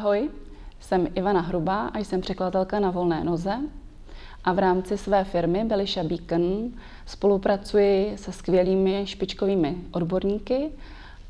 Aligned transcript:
Ahoj, 0.00 0.30
jsem 0.80 1.08
Ivana 1.14 1.40
Hrubá 1.40 1.86
a 1.86 1.98
jsem 1.98 2.20
překladatelka 2.20 2.80
na 2.80 2.90
volné 2.90 3.24
noze. 3.24 3.58
A 4.44 4.52
v 4.52 4.58
rámci 4.58 4.98
své 4.98 5.24
firmy 5.24 5.64
Belisha 5.64 6.04
Beacon 6.04 6.70
spolupracuji 7.06 8.12
se 8.18 8.32
skvělými 8.32 9.02
špičkovými 9.06 9.76
odborníky 9.92 10.70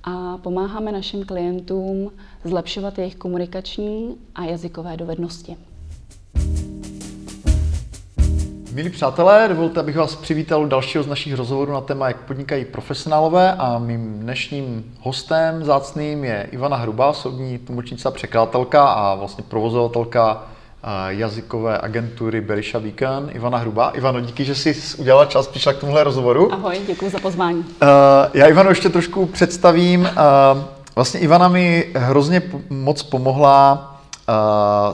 a 0.05 0.39
pomáháme 0.39 0.93
našim 0.93 1.25
klientům 1.25 2.13
zlepšovat 2.45 2.99
jejich 2.99 3.17
komunikační 3.17 4.17
a 4.35 4.45
jazykové 4.45 4.97
dovednosti. 4.97 5.57
Milí 8.73 8.91
přátelé, 8.91 9.49
dovolte, 9.49 9.81
abych 9.81 9.97
vás 9.97 10.17
přivítal 10.17 10.63
u 10.63 10.67
dalšího 10.67 11.05
z 11.05 11.07
našich 11.07 11.35
rozhovorů 11.35 11.73
na 11.73 11.81
téma, 11.81 12.09
jak 12.09 12.17
podnikají 12.17 12.65
profesionálové 12.65 13.53
a 13.53 13.79
mým 13.79 14.19
dnešním 14.21 14.85
hostem 15.01 15.65
zácným 15.65 16.25
je 16.25 16.49
Ivana 16.53 16.77
Hrubá, 16.77 17.13
soudní 17.13 17.59
tlumočnice 17.59 18.09
a 18.09 18.11
překladatelka 18.11 18.89
a 18.89 19.15
vlastně 19.15 19.45
provozovatelka 19.49 20.43
jazykové 21.09 21.79
agentury 21.79 22.41
Berisha 22.41 22.81
Beacon, 22.81 23.31
Ivana 23.33 23.59
Hrubá. 23.59 23.91
Ivano, 23.91 24.21
díky, 24.21 24.45
že 24.45 24.55
jsi 24.55 24.77
udělala 24.99 25.27
čas, 25.27 25.47
přišla 25.47 25.73
k 25.73 25.77
tomuhle 25.77 26.05
rozhovoru. 26.05 26.53
Ahoj, 26.53 26.81
děkuji 26.87 27.11
za 27.11 27.19
pozvání. 27.19 27.59
Uh, 27.59 27.67
já 28.35 28.47
Ivano 28.47 28.69
ještě 28.71 28.89
trošku 28.89 29.27
představím. 29.27 30.01
Uh, 30.01 30.09
vlastně 30.95 31.21
Ivana 31.21 31.49
mi 31.49 31.87
hrozně 31.97 32.43
moc 32.71 33.03
pomohla 33.03 33.90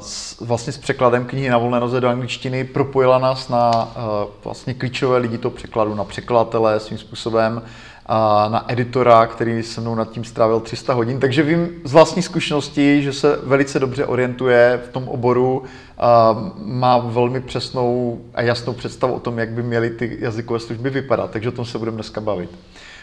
s, 0.00 0.40
vlastně 0.40 0.72
s 0.72 0.78
překladem 0.78 1.24
knihy 1.24 1.48
na 1.48 1.58
volné 1.58 1.80
noze 1.80 2.00
do 2.00 2.08
angličtiny, 2.08 2.64
propojila 2.64 3.18
nás 3.18 3.48
na 3.48 3.70
uh, 3.72 4.30
vlastně 4.44 4.74
klíčové 4.74 5.18
lidi 5.18 5.38
toho 5.38 5.52
překladu, 5.52 5.94
na 5.94 6.04
překladatele 6.04 6.80
svým 6.80 6.98
způsobem, 6.98 7.62
a 8.08 8.48
na 8.48 8.72
editora, 8.72 9.26
který 9.26 9.62
se 9.62 9.80
mnou 9.80 9.94
nad 9.94 10.10
tím 10.10 10.24
strávil 10.24 10.60
300 10.60 10.94
hodin. 10.94 11.20
Takže 11.20 11.42
vím 11.42 11.68
z 11.84 11.92
vlastní 11.92 12.22
zkušenosti, 12.22 13.02
že 13.02 13.12
se 13.12 13.38
velice 13.42 13.78
dobře 13.78 14.06
orientuje 14.06 14.80
v 14.88 14.92
tom 14.92 15.08
oboru, 15.08 15.62
a 15.98 16.36
má 16.56 16.98
velmi 16.98 17.40
přesnou 17.40 18.20
a 18.34 18.42
jasnou 18.42 18.72
představu 18.72 19.14
o 19.14 19.20
tom, 19.20 19.38
jak 19.38 19.50
by 19.50 19.62
měly 19.62 19.90
ty 19.90 20.16
jazykové 20.20 20.60
služby 20.60 20.90
vypadat. 20.90 21.30
Takže 21.30 21.48
o 21.48 21.52
tom 21.52 21.64
se 21.64 21.78
budeme 21.78 21.94
dneska 21.94 22.20
bavit 22.20 22.50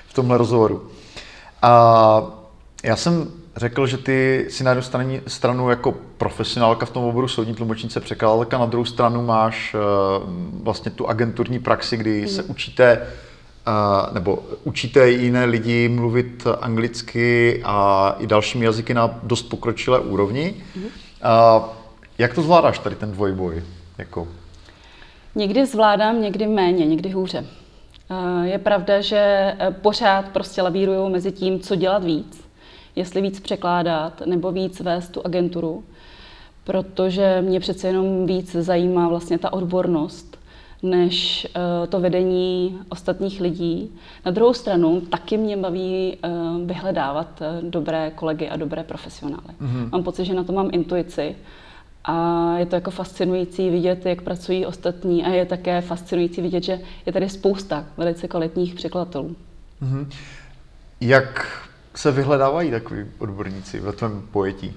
v 0.07 0.13
tomhle 0.13 0.37
rozhovoru. 0.37 0.83
A 1.61 2.23
já 2.83 2.95
jsem 2.95 3.27
řekl, 3.55 3.87
že 3.87 3.97
ty 3.97 4.45
si 4.49 4.63
na 4.63 4.71
jednu 4.71 4.81
stranu, 4.81 5.19
stranu 5.27 5.69
jako 5.69 5.91
profesionálka 6.17 6.85
v 6.85 6.89
tom 6.89 7.03
oboru 7.03 7.27
soudní 7.27 7.53
tlumočnice 7.53 7.99
překladatelka, 7.99 8.57
na 8.57 8.65
druhou 8.65 8.85
stranu 8.85 9.25
máš 9.25 9.75
uh, 9.75 9.81
vlastně 10.63 10.91
tu 10.91 11.07
agenturní 11.07 11.59
praxi, 11.59 11.97
kdy 11.97 12.27
se 12.27 12.43
učíte 12.43 13.07
uh, 13.67 14.13
nebo 14.13 14.39
učíte 14.63 15.09
jiné 15.09 15.45
lidi 15.45 15.89
mluvit 15.89 16.47
anglicky 16.61 17.61
a 17.65 18.15
i 18.19 18.27
dalšími 18.27 18.65
jazyky 18.65 18.93
na 18.93 19.19
dost 19.23 19.43
pokročilé 19.43 19.99
úrovni. 19.99 20.55
Uh, 20.75 21.63
jak 22.17 22.33
to 22.33 22.41
zvládáš 22.41 22.79
tady 22.79 22.95
ten 22.95 23.11
dvojboj? 23.11 23.63
Jako? 23.97 24.27
Někdy 25.35 25.65
zvládám, 25.65 26.21
někdy 26.21 26.47
méně, 26.47 26.85
někdy 26.85 27.09
hůře. 27.09 27.45
Je 28.43 28.57
pravda, 28.57 29.01
že 29.01 29.53
pořád 29.81 30.29
prostě 30.29 30.61
lavíruju 30.61 31.09
mezi 31.09 31.31
tím, 31.31 31.59
co 31.59 31.75
dělat 31.75 32.03
víc 32.03 32.42
jestli 32.95 33.21
víc 33.21 33.39
překládat 33.39 34.21
nebo 34.25 34.51
víc 34.51 34.79
vést 34.79 35.09
tu 35.09 35.25
agenturu, 35.25 35.83
protože 36.63 37.41
mě 37.41 37.59
přece 37.59 37.87
jenom 37.87 38.25
víc 38.25 38.51
zajímá 38.51 39.07
vlastně 39.07 39.37
ta 39.37 39.53
odbornost, 39.53 40.37
než 40.83 41.47
uh, 41.55 41.87
to 41.87 41.99
vedení 41.99 42.79
ostatních 42.89 43.41
lidí. 43.41 43.91
Na 44.25 44.31
druhou 44.31 44.53
stranu 44.53 45.01
taky 45.01 45.37
mě 45.37 45.57
baví 45.57 46.17
uh, 46.17 46.67
vyhledávat 46.67 47.41
uh, 47.41 47.69
dobré 47.69 48.11
kolegy 48.11 48.49
a 48.49 48.57
dobré 48.57 48.83
profesionály. 48.83 49.53
Mm-hmm. 49.61 49.89
Mám 49.91 50.03
pocit, 50.03 50.25
že 50.25 50.33
na 50.33 50.43
to 50.43 50.53
mám 50.53 50.69
intuici 50.71 51.35
a 52.05 52.57
je 52.57 52.65
to 52.65 52.75
jako 52.75 52.91
fascinující 52.91 53.69
vidět, 53.69 54.05
jak 54.05 54.21
pracují 54.21 54.65
ostatní 54.65 55.25
a 55.25 55.29
je 55.29 55.45
také 55.45 55.81
fascinující 55.81 56.41
vidět, 56.41 56.63
že 56.63 56.79
je 57.05 57.13
tady 57.13 57.29
spousta 57.29 57.85
velice 57.97 58.27
kvalitních 58.27 58.75
překladatelů. 58.75 59.35
Mm-hmm. 59.81 60.07
Jak 61.01 61.47
se 61.95 62.11
vyhledávají 62.11 62.71
takový 62.71 63.05
odborníci 63.19 63.79
ve 63.79 63.91
tvém 63.91 64.27
pojetí? 64.31 64.73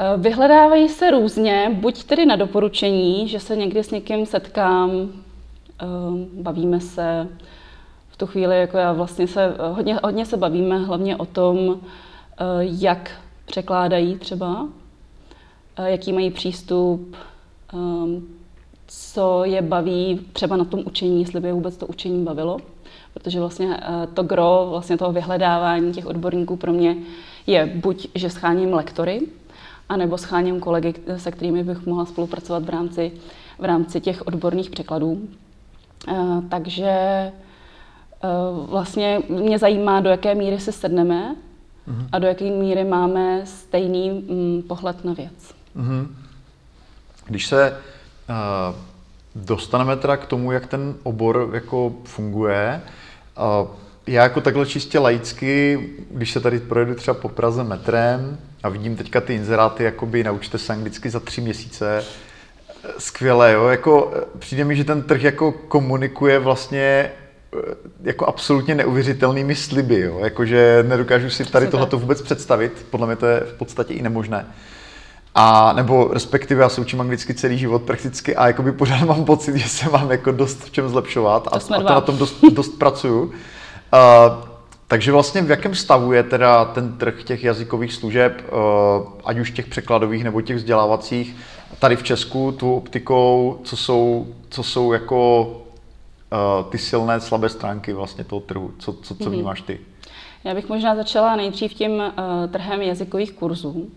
Eh, 0.00 0.16
vyhledávají 0.16 0.88
se 0.88 1.10
různě, 1.10 1.70
buď 1.80 2.04
tedy 2.04 2.26
na 2.26 2.36
doporučení, 2.36 3.28
že 3.28 3.40
se 3.40 3.56
někdy 3.56 3.84
s 3.84 3.90
někým 3.90 4.26
setkám, 4.26 4.90
eh, 4.90 5.86
bavíme 6.32 6.80
se, 6.80 7.28
v 8.08 8.16
tu 8.16 8.26
chvíli 8.26 8.60
jako 8.60 8.76
já 8.78 8.92
vlastně 8.92 9.26
se, 9.26 9.54
hodně, 9.72 9.98
hodně 10.04 10.26
se 10.26 10.36
bavíme 10.36 10.78
hlavně 10.78 11.16
o 11.16 11.26
tom, 11.26 11.80
eh, 11.80 12.44
jak 12.60 13.10
překládají 13.46 14.18
třeba, 14.18 14.68
jaký 15.84 16.12
mají 16.12 16.30
přístup, 16.30 17.16
co 18.86 19.44
je 19.44 19.62
baví 19.62 20.20
třeba 20.32 20.56
na 20.56 20.64
tom 20.64 20.82
učení, 20.86 21.20
jestli 21.20 21.40
by 21.40 21.48
je 21.48 21.52
vůbec 21.52 21.76
to 21.76 21.86
učení 21.86 22.24
bavilo 22.24 22.56
protože 23.14 23.40
vlastně 23.40 23.80
eh, 23.82 24.06
to 24.14 24.22
gro 24.22 24.66
vlastně 24.70 24.96
toho 24.96 25.12
vyhledávání 25.12 25.92
těch 25.92 26.06
odborníků 26.06 26.56
pro 26.56 26.72
mě 26.72 26.96
je 27.46 27.66
buď, 27.74 28.08
že 28.14 28.30
scháním 28.30 28.74
lektory, 28.74 29.20
anebo 29.88 30.18
scháním 30.18 30.60
kolegy, 30.60 30.94
se 31.16 31.30
kterými 31.30 31.64
bych 31.64 31.86
mohla 31.86 32.06
spolupracovat 32.06 32.64
v 32.64 32.68
rámci, 32.68 33.12
v 33.58 33.64
rámci 33.64 34.00
těch 34.00 34.26
odborných 34.26 34.70
překladů. 34.70 35.28
Eh, 36.08 36.14
takže 36.48 36.90
eh, 36.90 37.32
vlastně 38.68 39.20
mě 39.28 39.58
zajímá, 39.58 40.00
do 40.00 40.10
jaké 40.10 40.34
míry 40.34 40.60
se 40.60 40.72
sedneme 40.72 41.36
mm-hmm. 41.88 42.08
a 42.12 42.18
do 42.18 42.26
jaké 42.26 42.50
míry 42.50 42.84
máme 42.84 43.40
stejný 43.46 44.10
mm, 44.10 44.62
pohled 44.68 45.04
na 45.04 45.12
věc. 45.12 45.54
Mm-hmm. 45.76 46.06
Když 47.26 47.46
se 47.46 47.70
uh, 47.70 48.76
dostaneme 49.34 49.96
teda 49.96 50.16
k 50.16 50.26
tomu, 50.26 50.52
jak 50.52 50.66
ten 50.66 50.94
obor 51.02 51.50
jako 51.52 51.92
funguje, 52.04 52.80
já 54.06 54.22
jako 54.22 54.40
takhle 54.40 54.66
čistě 54.66 54.98
laicky, 54.98 55.80
když 56.10 56.32
se 56.32 56.40
tady 56.40 56.58
projedu 56.58 56.94
třeba 56.94 57.14
po 57.14 57.28
Praze 57.28 57.64
metrem 57.64 58.38
a 58.62 58.68
vidím 58.68 58.96
teďka 58.96 59.20
ty 59.20 59.34
inzeráty, 59.34 59.84
jakoby 59.84 60.24
naučte 60.24 60.58
se 60.58 60.72
anglicky 60.72 61.10
za 61.10 61.20
tři 61.20 61.40
měsíce, 61.40 62.04
skvělé, 62.98 63.52
jo, 63.52 63.66
jako 63.66 64.14
přijde 64.38 64.64
mi, 64.64 64.76
že 64.76 64.84
ten 64.84 65.02
trh 65.02 65.22
jako 65.22 65.52
komunikuje 65.52 66.38
vlastně 66.38 66.80
eh, 66.80 67.58
jako 68.02 68.26
absolutně 68.26 68.74
neuvěřitelnými 68.74 69.54
sliby, 69.54 70.00
jo, 70.00 70.18
jakože 70.18 70.84
nedokážu 70.88 71.30
si 71.30 71.44
tady 71.44 71.66
tohleto 71.66 71.98
vůbec 71.98 72.22
představit, 72.22 72.86
podle 72.90 73.06
mě 73.06 73.16
to 73.16 73.26
je 73.26 73.40
v 73.40 73.52
podstatě 73.52 73.94
i 73.94 74.02
nemožné. 74.02 74.46
A 75.34 75.72
nebo 75.72 76.08
respektive 76.12 76.62
já 76.62 76.68
se 76.68 76.80
učím 76.80 77.00
anglicky 77.00 77.34
celý 77.34 77.58
život 77.58 77.82
prakticky 77.82 78.36
a 78.36 78.46
jakoby 78.46 78.72
pořád 78.72 79.04
mám 79.04 79.24
pocit, 79.24 79.56
že 79.56 79.68
se 79.68 79.90
mám 79.90 80.10
jako 80.10 80.32
dost 80.32 80.64
v 80.64 80.70
čem 80.70 80.88
zlepšovat 80.88 81.48
a, 81.52 81.58
to 81.58 81.74
a 81.74 81.78
to 81.78 81.88
na 81.88 82.00
tom 82.00 82.18
dost, 82.18 82.44
dost 82.52 82.78
pracuju. 82.78 83.22
Uh, 83.22 83.32
takže 84.88 85.12
vlastně 85.12 85.42
v 85.42 85.50
jakém 85.50 85.74
stavu 85.74 86.12
je 86.12 86.22
teda 86.22 86.64
ten 86.64 86.92
trh 86.98 87.22
těch 87.24 87.44
jazykových 87.44 87.92
služeb, 87.92 88.42
uh, 88.52 89.08
ať 89.24 89.38
už 89.38 89.50
těch 89.50 89.66
překladových 89.66 90.24
nebo 90.24 90.40
těch 90.40 90.56
vzdělávacích, 90.56 91.36
tady 91.78 91.96
v 91.96 92.02
Česku, 92.02 92.52
tu 92.52 92.74
optikou, 92.74 93.60
co 93.64 93.76
jsou, 93.76 94.26
co 94.48 94.62
jsou 94.62 94.92
jako 94.92 95.46
uh, 95.46 96.70
ty 96.70 96.78
silné, 96.78 97.20
slabé 97.20 97.48
stránky 97.48 97.92
vlastně 97.92 98.24
toho 98.24 98.40
trhu, 98.40 98.70
co, 98.78 98.92
co, 98.92 99.14
co 99.14 99.24
mhm. 99.24 99.32
vnímáš 99.32 99.60
ty? 99.60 99.80
Já 100.44 100.54
bych 100.54 100.68
možná 100.68 100.96
začala 100.96 101.36
nejdřív 101.36 101.74
tím 101.74 101.92
uh, 101.92 102.02
trhem 102.50 102.82
jazykových 102.82 103.32
kurzů. 103.32 103.90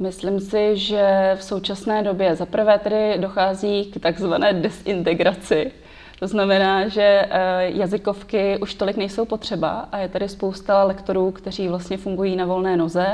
Myslím 0.00 0.40
si, 0.40 0.76
že 0.76 1.32
v 1.36 1.42
současné 1.42 2.02
době 2.02 2.36
zaprvé 2.36 2.78
tedy 2.78 3.14
dochází 3.18 3.84
k 3.84 4.00
takzvané 4.00 4.52
desintegraci. 4.52 5.72
To 6.18 6.26
znamená, 6.26 6.88
že 6.88 7.02
eh, 7.02 7.28
jazykovky 7.60 8.58
už 8.58 8.74
tolik 8.74 8.96
nejsou 8.96 9.24
potřeba 9.24 9.88
a 9.92 9.98
je 9.98 10.08
tady 10.08 10.28
spousta 10.28 10.84
lektorů, 10.84 11.30
kteří 11.30 11.68
vlastně 11.68 11.96
fungují 11.96 12.36
na 12.36 12.46
volné 12.46 12.76
noze 12.76 13.06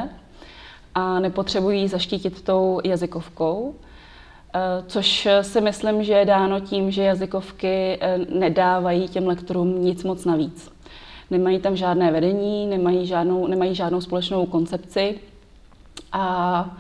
a 0.95 1.21
nepotřebují 1.21 1.89
zaštítit 1.89 2.43
tou 2.43 2.81
jazykovkou. 2.85 3.75
Eh, 4.55 4.59
což 4.87 5.29
si 5.43 5.61
myslím, 5.61 6.05
že 6.05 6.13
je 6.13 6.25
dáno 6.25 6.61
tím, 6.61 6.91
že 6.91 7.03
jazykovky 7.03 7.99
eh, 8.01 8.19
nedávají 8.19 9.09
těm 9.09 9.27
lektorům 9.27 9.85
nic 9.85 10.05
moc 10.05 10.25
navíc. 10.25 10.73
Nemají 11.31 11.59
tam 11.59 11.77
žádné 11.77 12.13
vedení, 12.13 12.67
nemají 12.67 13.07
žádnou, 13.07 13.47
nemají 13.47 13.75
žádnou 13.75 14.01
společnou 14.01 14.47
koncepci, 14.47 15.19
a 16.13 16.77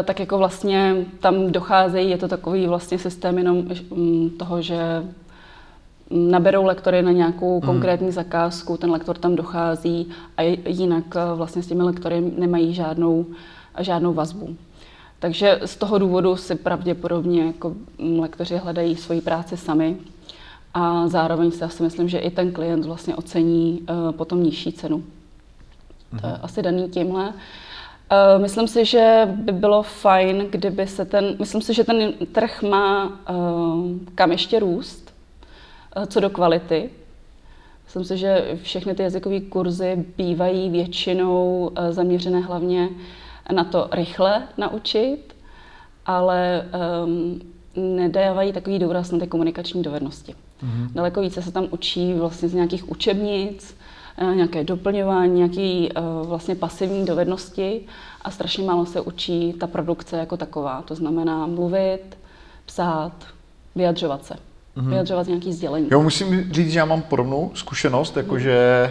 e, 0.00 0.02
tak 0.02 0.20
jako 0.20 0.38
vlastně 0.38 0.96
tam 1.20 1.52
docházejí, 1.52 2.10
je 2.10 2.18
to 2.18 2.28
takový 2.28 2.66
vlastně 2.66 2.98
systém 2.98 3.38
jenom 3.38 3.56
mm, 3.90 4.30
toho, 4.30 4.62
že 4.62 5.04
naberou 6.10 6.64
lektory 6.64 7.02
na 7.02 7.12
nějakou 7.12 7.54
mm. 7.54 7.60
konkrétní 7.60 8.12
zakázku, 8.12 8.76
ten 8.76 8.90
lektor 8.90 9.18
tam 9.18 9.36
dochází 9.36 10.10
a 10.36 10.42
jinak 10.66 11.16
e, 11.16 11.34
vlastně 11.34 11.62
s 11.62 11.66
těmi 11.66 11.82
lektory 11.82 12.20
nemají 12.36 12.74
žádnou, 12.74 13.26
žádnou 13.80 14.12
vazbu. 14.12 14.56
Takže 15.18 15.60
z 15.64 15.76
toho 15.76 15.98
důvodu 15.98 16.36
si 16.36 16.54
pravděpodobně 16.54 17.46
jako 17.46 17.74
lektoři 18.18 18.56
hledají 18.56 18.96
svoji 18.96 19.20
práci 19.20 19.56
sami 19.56 19.96
a 20.74 21.08
zároveň 21.08 21.50
si 21.50 21.64
asi 21.64 21.82
myslím, 21.82 22.08
že 22.08 22.18
i 22.18 22.30
ten 22.30 22.52
klient 22.52 22.84
vlastně 22.84 23.16
ocení 23.16 23.80
uh, 23.80 24.12
potom 24.12 24.42
nižší 24.42 24.72
cenu. 24.72 24.96
Mm. 26.12 26.18
To 26.18 26.26
je 26.26 26.32
mhm. 26.32 26.40
asi 26.42 26.62
daný 26.62 26.88
tímhle. 26.88 27.28
Uh, 27.28 27.34
myslím 28.38 28.68
si, 28.68 28.84
že 28.84 29.28
by 29.34 29.52
bylo 29.52 29.82
fajn, 29.82 30.46
kdyby 30.50 30.86
se 30.86 31.04
ten, 31.04 31.36
myslím 31.38 31.62
si, 31.62 31.74
že 31.74 31.84
ten 31.84 32.12
trh 32.32 32.62
má 32.62 33.06
uh, 33.06 33.90
kam 34.14 34.32
ještě 34.32 34.58
růst, 34.58 35.14
uh, 35.96 36.04
co 36.04 36.20
do 36.20 36.30
kvality. 36.30 36.90
Myslím 37.84 38.04
si, 38.04 38.16
že 38.18 38.58
všechny 38.62 38.94
ty 38.94 39.02
jazykové 39.02 39.40
kurzy 39.40 40.04
bývají 40.16 40.70
většinou 40.70 41.72
uh, 41.78 41.90
zaměřené 41.90 42.40
hlavně 42.40 42.88
na 43.52 43.64
to 43.64 43.88
rychle 43.92 44.48
naučit, 44.56 45.36
ale 46.06 46.68
um, 47.04 47.40
nedávají 47.96 48.52
takový 48.52 48.78
důraz 48.78 49.10
na 49.10 49.18
ty 49.18 49.26
komunikační 49.26 49.82
dovednosti. 49.82 50.32
Mm-hmm. 50.32 50.92
Daleko 50.92 51.20
více 51.20 51.42
se 51.42 51.52
tam 51.52 51.66
učí 51.70 52.14
vlastně 52.14 52.48
z 52.48 52.54
nějakých 52.54 52.90
učebnic, 52.90 53.76
Eh, 53.76 54.03
nějaké 54.22 54.64
doplňování, 54.64 55.34
nějaké 55.34 55.94
eh, 55.96 56.00
vlastně 56.26 56.54
pasivní 56.54 57.06
dovednosti 57.06 57.80
a 58.22 58.30
strašně 58.30 58.64
málo 58.64 58.86
se 58.86 59.00
učí 59.00 59.52
ta 59.52 59.66
produkce 59.66 60.16
jako 60.16 60.36
taková. 60.36 60.82
To 60.82 60.94
znamená 60.94 61.46
mluvit, 61.46 62.18
psát, 62.66 63.12
vyjadřovat 63.74 64.24
se. 64.24 64.34
Mm-hmm. 64.76 64.88
Vyjadřovat 64.88 65.26
nějaký 65.26 65.52
sdělení. 65.52 65.88
Jo, 65.90 66.02
musím 66.02 66.52
říct, 66.52 66.70
že 66.70 66.78
já 66.78 66.84
mám 66.84 67.02
podobnou 67.02 67.50
zkušenost, 67.54 68.16
jakože 68.16 68.90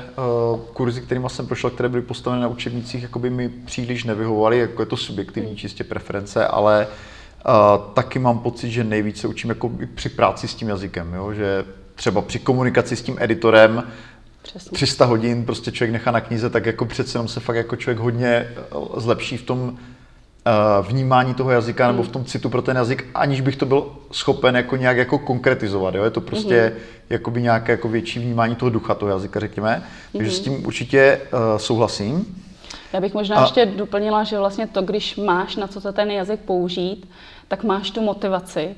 uh, 0.54 0.60
kurzy, 0.74 1.02
kterými 1.02 1.30
jsem 1.30 1.48
prošel, 1.48 1.70
které 1.70 1.90
byly 1.90 2.02
postaveny 2.02 2.42
na 2.42 2.48
učebnicích, 2.48 3.04
jakoby 3.04 3.30
mi 3.30 3.50
příliš 3.50 4.04
nevyhovovaly, 4.04 4.60
jako 4.60 4.82
je 4.82 4.86
to 4.86 4.98
subjektivní 4.98 5.50
mm. 5.50 5.58
čistě 5.58 5.84
preference, 5.84 6.48
ale 6.48 6.88
uh, 6.88 7.94
taky 7.94 8.20
mám 8.20 8.40
pocit, 8.40 8.70
že 8.70 8.84
nejvíce 8.84 9.28
učím 9.28 9.50
jako 9.50 9.72
při 9.96 10.10
práci 10.10 10.48
s 10.48 10.56
tím 10.56 10.70
jazykem, 10.70 11.14
jo? 11.14 11.34
že 11.34 11.66
třeba 11.96 12.22
při 12.22 12.40
komunikaci 12.40 12.96
s 12.96 13.02
tím 13.02 13.18
editorem 13.20 13.84
Přesně. 14.44 14.76
300 14.76 15.06
hodin 15.06 15.46
prostě 15.46 15.72
člověk 15.72 15.92
nechá 15.92 16.12
na 16.12 16.22
knize, 16.22 16.50
tak 16.50 16.66
jako 16.66 16.86
přece 16.86 17.18
jenom 17.18 17.28
se 17.28 17.40
fakt 17.40 17.56
jako 17.56 17.76
člověk 17.76 18.00
hodně 18.00 18.28
eh, 18.28 18.56
zlepší 18.98 19.38
v 19.38 19.44
tom 19.44 19.78
uh, 20.48 20.88
vnímání 20.88 21.34
toho 21.34 21.52
jazyka 21.52 21.88
mm. 21.88 21.92
nebo 21.92 22.04
v 22.04 22.12
tom 22.12 22.26
citu 22.26 22.50
pro 22.50 22.62
ten 22.62 22.78
jazyk, 22.78 23.06
aniž 23.16 23.42
bych 23.42 23.56
to 23.56 23.66
byl 23.66 23.92
schopen 24.12 24.56
jako 24.56 24.76
nějak 24.76 24.98
jako 24.98 25.18
konkretizovat. 25.18 25.96
Jo? 25.96 26.04
Je 26.04 26.10
to 26.10 26.22
prostě 26.22 26.74
mm. 26.76 26.82
jakoby 27.10 27.42
nějaké 27.42 27.72
jako 27.72 27.90
větší 27.90 28.20
vnímání 28.20 28.56
toho 28.56 28.70
ducha 28.70 28.96
toho 28.96 29.12
jazyka, 29.12 29.40
řekněme. 29.40 29.84
Mm. 30.14 30.18
Takže 30.18 30.32
s 30.32 30.40
tím 30.40 30.66
určitě 30.66 31.22
uh, 31.34 31.58
souhlasím. 31.58 32.44
Já 32.94 33.02
bych 33.02 33.14
možná 33.14 33.36
a... 33.36 33.42
ještě 33.42 33.66
doplnila, 33.66 34.24
že 34.24 34.40
vlastně 34.40 34.68
to, 34.68 34.82
když 34.82 35.16
máš 35.16 35.56
na 35.56 35.68
co 35.68 35.82
to 35.82 35.94
ten 35.94 36.12
jazyk 36.12 36.40
použít, 36.40 37.10
tak 37.48 37.64
máš 37.64 37.92
tu 37.92 38.02
motivaci 38.02 38.76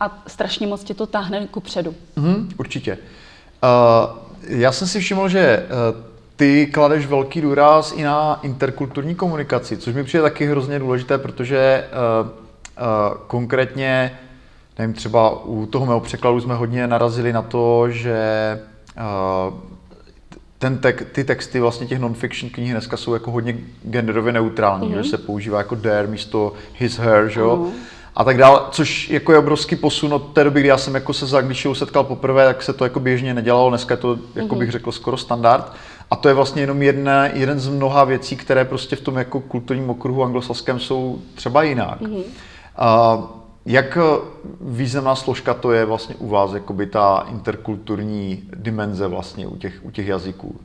a 0.00 0.22
strašně 0.26 0.66
moc 0.66 0.84
tě 0.84 0.94
to 0.94 1.06
táhne 1.06 1.46
ku 1.46 1.60
předu. 1.60 1.94
Mm, 2.16 2.48
určitě. 2.58 2.98
Uh, 3.62 4.29
já 4.48 4.72
jsem 4.72 4.88
si 4.88 5.00
všiml, 5.00 5.28
že 5.28 5.40
eh, 5.40 5.66
ty 6.36 6.66
kladeš 6.66 7.06
velký 7.06 7.40
důraz 7.40 7.92
i 7.96 8.02
na 8.02 8.40
interkulturní 8.42 9.14
komunikaci, 9.14 9.76
což 9.76 9.94
mi 9.94 10.04
přijde 10.04 10.22
taky 10.22 10.46
hrozně 10.46 10.78
důležité, 10.78 11.18
protože 11.18 11.84
uh, 12.22 12.28
uh, 12.28 13.16
konkrétně, 13.26 14.18
nevím, 14.78 14.94
třeba 14.94 15.44
u 15.44 15.66
toho 15.66 15.86
mého 15.86 16.00
překladu 16.00 16.40
jsme 16.40 16.54
hodně 16.54 16.86
narazili 16.86 17.32
na 17.32 17.42
to, 17.42 17.90
že 17.90 18.18
uh, 18.96 19.54
ten 20.58 20.78
tek, 20.78 21.10
ty 21.12 21.24
texty 21.24 21.60
vlastně 21.60 21.86
těch 21.86 21.98
non-fiction 21.98 22.50
knih 22.50 22.70
dneska 22.70 22.96
jsou 22.96 23.14
jako 23.14 23.30
hodně 23.30 23.56
genderově 23.90 24.32
neutrální, 24.32 24.88
mm-hmm. 24.88 25.02
že 25.02 25.10
se 25.10 25.18
používá 25.18 25.58
jako 25.58 25.76
their 25.76 26.08
místo 26.08 26.52
his, 26.78 26.98
her, 26.98 27.28
že 27.28 27.40
jo? 27.40 27.56
Mm-hmm 27.56 27.99
a 28.14 28.24
tak 28.24 28.38
dále, 28.38 28.60
což 28.70 29.10
jako 29.10 29.32
je 29.32 29.38
obrovský 29.38 29.76
posun 29.76 30.14
od 30.14 30.32
té 30.32 30.44
doby, 30.44 30.60
kdy 30.60 30.68
já 30.68 30.78
jsem 30.78 30.94
jako 30.94 31.12
se 31.12 31.26
s 31.26 31.34
angličtinou 31.34 31.74
setkal 31.74 32.04
poprvé, 32.04 32.44
tak 32.44 32.62
se 32.62 32.72
to 32.72 32.84
jako 32.84 33.00
běžně 33.00 33.34
nedělalo, 33.34 33.68
dneska 33.68 33.94
je 33.94 33.98
to, 33.98 34.18
jako 34.34 34.54
bych 34.54 34.68
mhm. 34.68 34.72
řekl, 34.72 34.92
skoro 34.92 35.16
standard. 35.16 35.72
A 36.10 36.16
to 36.16 36.28
je 36.28 36.34
vlastně 36.34 36.62
jenom 36.62 36.82
jedna, 36.82 37.26
jeden 37.26 37.60
z 37.60 37.68
mnoha 37.68 38.04
věcí, 38.04 38.36
které 38.36 38.64
prostě 38.64 38.96
v 38.96 39.00
tom 39.00 39.16
jako 39.16 39.40
kulturním 39.40 39.90
okruhu 39.90 40.24
anglosaském 40.24 40.80
jsou 40.80 41.18
třeba 41.34 41.62
jinak. 41.62 42.00
Mm-hmm. 42.00 42.22
A 42.76 43.18
jak 43.66 43.98
významná 44.60 45.14
složka 45.14 45.54
to 45.54 45.72
je 45.72 45.84
vlastně 45.84 46.14
u 46.14 46.28
vás, 46.28 46.52
jakoby 46.52 46.86
ta 46.86 47.26
interkulturní 47.30 48.42
dimenze 48.54 49.06
vlastně 49.06 49.46
u 49.46 49.56
těch, 49.56 49.80
u 49.82 49.90
těch 49.90 50.06
jazyků? 50.06 50.60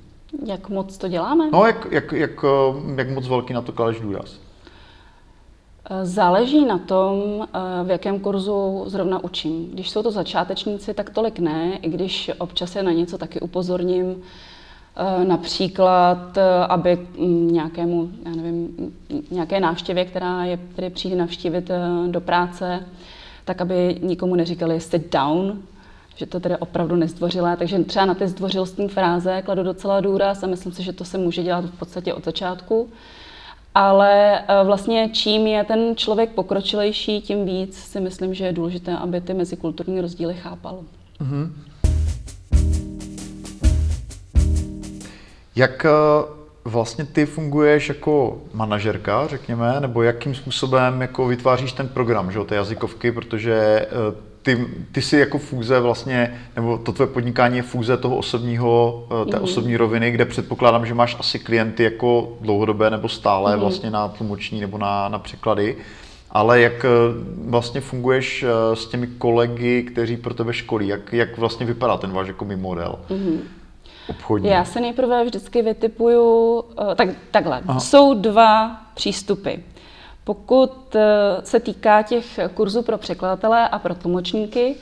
Jak 0.45 0.69
moc 0.69 0.97
to 0.97 1.07
děláme? 1.07 1.49
No, 1.51 1.65
jak, 1.65 1.87
jak, 1.91 2.11
jak, 2.11 2.45
jak 2.95 3.09
moc 3.09 3.27
velký 3.27 3.53
na 3.53 3.61
to 3.61 3.71
kladeš 3.71 3.99
důraz? 3.99 4.39
Záleží 6.03 6.65
na 6.65 6.77
tom, 6.77 7.23
eh, 7.41 7.83
v 7.83 7.89
jakém 7.89 8.19
kurzu 8.19 8.83
zrovna 8.87 9.23
učím. 9.23 9.69
Když 9.73 9.89
jsou 9.89 10.03
to 10.03 10.11
začátečníci, 10.11 10.93
tak 10.93 11.09
tolik 11.09 11.39
ne, 11.39 11.77
i 11.81 11.89
když 11.89 12.31
občas 12.37 12.75
je 12.75 12.83
na 12.83 12.91
něco 12.91 13.17
taky 13.17 13.39
upozorním. 13.39 14.15
Eh, 14.97 15.25
například, 15.25 16.37
eh, 16.37 16.65
aby 16.69 17.07
mm, 17.17 17.53
nějakému, 17.53 18.09
já 18.25 18.31
nevím, 18.31 18.93
nějaké 19.31 19.59
návštěvě, 19.59 20.05
která 20.05 20.45
je, 20.45 20.57
který 20.57 20.89
přijde 20.89 21.15
navštívit 21.15 21.71
do 22.07 22.21
práce, 22.21 22.85
tak 23.45 23.61
aby 23.61 23.99
nikomu 24.01 24.35
neříkali 24.35 24.79
sit 24.79 25.11
down, 25.11 25.59
že 26.15 26.25
to 26.25 26.39
tedy 26.39 26.57
opravdu 26.57 26.95
nezdvořilé. 26.95 27.57
Takže 27.57 27.83
třeba 27.83 28.05
na 28.05 28.13
ty 28.13 28.27
zdvořilostní 28.27 28.89
fráze 28.89 29.41
kladu 29.41 29.63
docela 29.63 30.01
důraz 30.01 30.43
a 30.43 30.47
myslím 30.47 30.71
si, 30.71 30.83
že 30.83 30.93
to 30.93 31.05
se 31.05 31.17
může 31.17 31.43
dělat 31.43 31.65
v 31.65 31.79
podstatě 31.79 32.13
od 32.13 32.25
začátku 32.25 32.89
ale 33.75 34.39
eh, 34.39 34.63
vlastně 34.63 35.09
čím 35.09 35.47
je 35.47 35.63
ten 35.63 35.95
člověk 35.95 36.29
pokročilejší, 36.29 37.21
tím 37.21 37.45
víc 37.45 37.77
si 37.77 37.99
myslím, 37.99 38.33
že 38.33 38.45
je 38.45 38.53
důležité, 38.53 38.97
aby 38.97 39.21
ty 39.21 39.33
mezikulturní 39.33 40.01
rozdíly 40.01 40.33
chápal. 40.33 40.79
Mm-hmm. 41.21 41.51
Jak 45.55 45.85
eh, 45.85 45.89
vlastně 46.65 47.05
ty 47.05 47.25
funguješ 47.25 47.89
jako 47.89 48.41
manažerka, 48.53 49.27
řekněme, 49.27 49.79
nebo 49.79 50.01
jakým 50.03 50.35
způsobem 50.35 51.01
jako 51.01 51.27
vytváříš 51.27 51.71
ten 51.71 51.87
program, 51.87 52.31
že, 52.31 52.39
té 52.39 52.55
jazykovky, 52.55 53.11
protože 53.11 53.53
eh, 53.53 54.34
ty, 54.45 54.67
ty 54.91 55.01
jsi 55.01 55.17
jako 55.17 55.37
fůze 55.37 55.79
vlastně, 55.79 56.39
nebo 56.55 56.77
to 56.77 56.91
tvoje 56.91 57.07
podnikání 57.07 57.57
je 57.57 57.63
fůze 57.63 57.97
toho 57.97 58.17
osobního, 58.17 59.03
eh, 59.21 59.31
té 59.31 59.37
mm-hmm. 59.37 59.43
osobní 59.43 59.77
roviny, 59.77 60.11
kde 60.11 60.25
předpokládám, 60.25 60.85
že 60.85 60.93
máš 60.93 61.17
asi 61.19 61.39
klienty 61.39 61.83
jako 61.83 62.37
dlouhodobé 62.41 62.89
nebo 62.89 63.09
stále 63.09 63.55
mm-hmm. 63.55 63.59
vlastně 63.59 63.91
na 63.91 64.07
tlumoční 64.07 64.61
nebo 64.61 64.77
na, 64.77 65.09
na 65.09 65.19
překlady. 65.19 65.77
Ale 66.31 66.61
jak 66.61 66.85
eh, 66.85 66.89
vlastně 67.45 67.81
funguješ 67.81 68.43
eh, 68.43 68.75
s 68.75 68.87
těmi 68.87 69.07
kolegy, 69.07 69.83
kteří 69.83 70.17
pro 70.17 70.33
tebe 70.33 70.53
školí? 70.53 70.87
Jak, 70.87 71.13
jak 71.13 71.37
vlastně 71.37 71.65
vypadá 71.65 71.97
ten 71.97 72.11
váš 72.11 72.27
jako 72.27 72.45
model? 72.45 72.99
Mm-hmm. 73.09 73.39
Obchodní. 74.07 74.49
Já 74.49 74.65
se 74.65 74.81
nejprve 74.81 75.23
vždycky 75.23 75.61
vytipuju, 75.61 76.63
tak, 76.95 77.09
takhle, 77.31 77.61
Aha. 77.67 77.79
jsou 77.79 78.13
dva 78.13 78.77
přístupy. 78.93 79.53
Pokud 80.25 80.95
eh, 80.95 81.01
se 81.43 81.59
týká 81.59 82.01
těch 82.01 82.39
kurzů 82.53 82.81
pro 82.81 82.97
překladatele 82.97 83.69
a 83.69 83.79
pro 83.79 83.95
tlumočníky, 83.95 84.75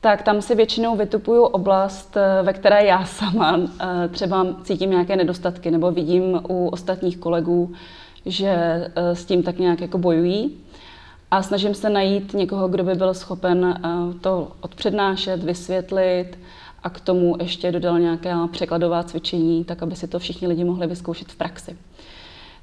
tak 0.00 0.22
tam 0.22 0.42
si 0.42 0.54
většinou 0.54 0.96
vytupuju 0.96 1.42
oblast, 1.42 2.16
eh, 2.16 2.42
ve 2.42 2.52
které 2.52 2.84
já 2.84 3.04
sama 3.04 3.60
eh, 3.60 4.08
třeba 4.08 4.46
cítím 4.64 4.90
nějaké 4.90 5.16
nedostatky 5.16 5.70
nebo 5.70 5.90
vidím 5.90 6.40
u 6.48 6.68
ostatních 6.68 7.18
kolegů, 7.18 7.72
že 8.26 8.56
s 8.94 9.24
tím 9.24 9.42
tak 9.42 9.58
nějak 9.58 9.80
jako 9.80 9.98
bojují. 9.98 10.56
A 11.30 11.42
snažím 11.42 11.74
se 11.74 11.90
najít 11.90 12.34
někoho, 12.34 12.68
kdo 12.68 12.84
by 12.84 12.94
byl 12.94 13.14
schopen 13.14 13.80
to 14.20 14.52
odpřednášet, 14.60 15.42
vysvětlit 15.42 16.38
a 16.82 16.90
k 16.90 17.00
tomu 17.00 17.36
ještě 17.40 17.72
dodal 17.72 17.98
nějaké 17.98 18.34
překladová 18.50 19.02
cvičení, 19.02 19.64
tak 19.64 19.82
aby 19.82 19.96
si 19.96 20.08
to 20.08 20.18
všichni 20.18 20.48
lidi 20.48 20.64
mohli 20.64 20.86
vyzkoušet 20.86 21.28
v 21.28 21.36
praxi. 21.36 21.76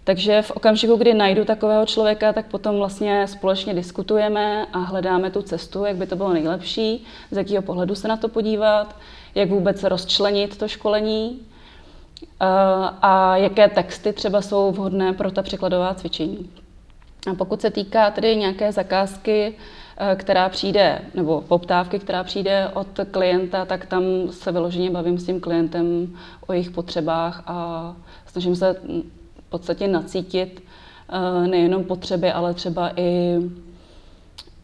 Takže 0.04 0.42
v 0.42 0.52
okamžiku, 0.52 0.96
kdy 0.96 1.14
najdu 1.14 1.46
takového 1.46 1.86
člověka, 1.86 2.34
tak 2.34 2.46
potom 2.46 2.78
vlastně 2.78 3.28
společně 3.28 3.74
diskutujeme 3.74 4.66
a 4.74 4.80
hledáme 4.80 5.32
tu 5.32 5.42
cestu, 5.42 5.86
jak 5.86 5.96
by 5.96 6.08
to 6.08 6.16
bylo 6.16 6.34
nejlepší, 6.34 7.06
z 7.32 7.38
jakého 7.38 7.62
pohledu 7.62 7.96
se 7.96 8.08
na 8.08 8.18
to 8.18 8.30
podívat, 8.30 8.96
jak 9.36 9.50
vůbec 9.50 9.84
rozčlenit 9.84 10.58
to 10.58 10.68
školení 10.68 11.40
eh, 11.40 12.46
a 13.02 13.38
jaké 13.38 13.70
texty 13.70 14.14
třeba 14.14 14.42
jsou 14.42 14.72
vhodné 14.72 15.14
pro 15.14 15.32
ta 15.32 15.42
překladová 15.42 15.94
cvičení. 15.94 16.50
A 17.32 17.36
pokud 17.36 17.62
se 17.62 17.72
týká 17.72 18.12
tedy 18.12 18.36
nějaké 18.36 18.72
zakázky, 18.72 19.56
eh, 19.98 20.16
která 20.16 20.50
přijde, 20.50 21.02
nebo 21.14 21.42
poptávky, 21.42 22.00
která 22.00 22.24
přijde 22.24 22.70
od 22.74 22.88
klienta, 23.12 23.66
tak 23.66 23.86
tam 23.86 24.04
se 24.32 24.52
vyloženě 24.52 24.92
bavím 24.92 25.18
s 25.18 25.26
tím 25.26 25.40
klientem 25.40 26.08
o 26.48 26.54
jejich 26.54 26.72
potřebách 26.72 27.44
a 27.46 27.96
snažím 28.26 28.56
se 28.56 28.76
podstatě 29.54 29.88
nacítit 29.88 30.64
eh, 31.10 31.48
nejenom 31.48 31.84
potřeby, 31.84 32.32
ale 32.32 32.54
třeba 32.54 32.92
i 32.96 33.38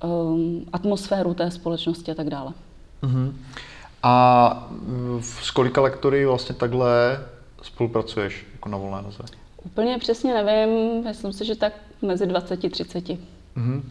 um, 0.04 0.66
atmosféru 0.74 1.34
té 1.34 1.52
společnosti 1.52 2.12
a 2.12 2.16
tak 2.16 2.30
dále. 2.30 2.52
Uh-huh. 3.04 3.34
A 4.04 4.70
s 5.22 5.52
kolika 5.52 5.82
lektory 5.82 6.26
vlastně 6.26 6.56
takhle 6.56 7.20
spolupracuješ 7.62 8.46
jako 8.54 8.70
na 8.70 8.78
volné 8.78 9.02
noze? 9.02 9.24
Úplně 9.64 9.98
přesně 9.98 10.34
nevím, 10.34 11.04
myslím 11.04 11.34
si, 11.34 11.46
že 11.46 11.56
tak 11.56 11.74
mezi 12.02 12.28
20 12.28 12.64
a 12.64 12.70
30. 12.70 13.06
Uh-huh. 13.06 13.82